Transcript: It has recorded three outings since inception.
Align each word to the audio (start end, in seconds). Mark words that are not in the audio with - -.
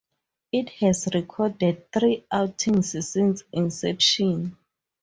It 0.51 0.69
has 0.79 1.09
recorded 1.13 1.91
three 1.91 2.25
outings 2.31 3.07
since 3.07 3.43
inception. 3.51 4.57